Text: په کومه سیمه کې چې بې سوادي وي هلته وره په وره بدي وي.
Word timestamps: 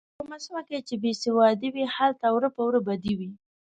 په 0.07 0.11
کومه 0.17 0.37
سیمه 0.43 0.61
کې 0.67 0.77
چې 0.87 0.95
بې 1.01 1.11
سوادي 1.23 1.69
وي 1.71 1.85
هلته 1.95 2.25
وره 2.31 2.49
په 2.55 2.61
وره 2.67 2.79
بدي 2.87 3.13
وي. 3.19 3.29